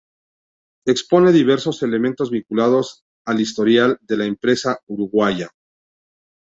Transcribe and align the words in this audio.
Expone 0.93 1.31
diversos 1.31 1.83
elementos 1.83 2.31
vinculados 2.31 3.03
al 3.27 3.39
historial 3.39 3.99
de 4.01 4.17
la 4.17 4.25
empresa 4.25 4.79
uruguaya. 4.87 5.49